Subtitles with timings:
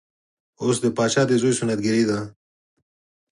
[0.61, 2.19] اوس د پاچا د زوی سنت ګري ده.